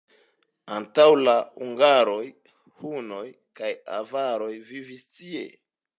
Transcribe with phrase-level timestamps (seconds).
[0.77, 2.23] Antaŭ la hungaroj
[2.81, 3.23] hunoj
[3.61, 5.45] kaj avaroj vivis tie.